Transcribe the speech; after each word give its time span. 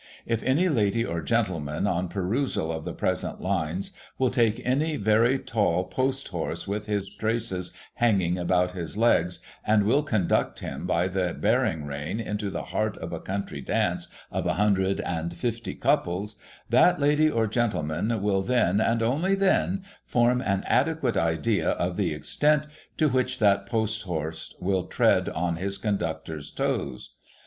If 0.25 0.41
any 0.41 0.67
lady 0.67 1.05
or 1.05 1.21
gentleman, 1.21 1.85
on 1.85 2.07
perusal 2.09 2.71
of 2.71 2.85
the 2.85 2.93
present 2.95 3.39
lines, 3.39 3.91
will 4.17 4.31
take 4.31 4.59
any 4.65 4.97
very 4.97 5.37
tall 5.37 5.83
post 5.83 6.29
horse 6.29 6.67
with 6.67 6.87
his 6.87 7.07
traces 7.07 7.71
hanging 7.93 8.35
about 8.39 8.71
his 8.71 8.97
legs, 8.97 9.41
and 9.63 9.83
will 9.83 10.01
conduct 10.01 10.57
him 10.57 10.87
by 10.87 11.07
the 11.07 11.37
bearing 11.39 11.85
rein 11.85 12.19
into 12.19 12.49
the 12.49 12.63
heart 12.63 12.97
of 12.97 13.13
a 13.13 13.19
country 13.19 13.61
dance 13.61 14.07
of 14.31 14.47
a 14.47 14.55
hundred 14.55 15.01
and 15.01 15.35
fifty 15.35 15.75
couples, 15.75 16.35
that 16.67 16.99
lady 16.99 17.29
or 17.29 17.45
gentleman 17.45 18.23
will 18.23 18.41
then, 18.41 18.81
and 18.81 19.03
only 19.03 19.35
then, 19.35 19.83
form 20.03 20.41
an 20.41 20.63
adequate 20.65 21.15
idea 21.15 21.69
of 21.73 21.95
the 21.95 22.11
extent 22.11 22.65
to 22.97 23.07
which 23.09 23.37
that 23.37 23.67
post 23.67 24.01
horse 24.01 24.55
will 24.59 24.85
tread 24.87 25.29
on 25.29 25.57
his 25.57 25.77
conductor's 25.77 26.49
toes. 26.49 27.11